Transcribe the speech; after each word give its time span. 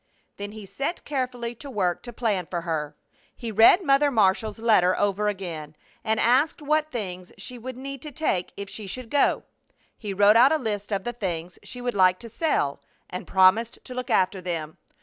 Then 0.37 0.53
he 0.53 0.65
set 0.65 1.05
carefully 1.05 1.53
to 1.53 1.69
work 1.69 2.01
to 2.01 2.11
plan 2.11 2.47
for 2.47 2.61
her. 2.61 2.95
He 3.35 3.51
read 3.51 3.83
Mother 3.83 4.09
Marshall's 4.09 4.57
letter 4.57 4.97
over 4.97 5.27
again, 5.27 5.75
and 6.03 6.19
asked 6.19 6.59
what 6.59 6.89
things 6.89 7.31
she 7.37 7.59
would 7.59 7.77
need 7.77 8.01
to 8.01 8.11
take 8.11 8.51
if 8.57 8.67
she 8.67 8.87
should 8.87 9.11
go. 9.11 9.43
He 9.95 10.11
wrote 10.11 10.37
out 10.37 10.51
a 10.51 10.57
list 10.57 10.91
of 10.91 11.03
the 11.03 11.13
things 11.13 11.59
she 11.61 11.81
would 11.81 11.93
like 11.93 12.17
to 12.17 12.29
sell, 12.29 12.81
and 13.11 13.27
promised 13.27 13.77
to 13.83 13.93
look 13.93 14.09
after 14.09 14.41
them. 14.41 14.79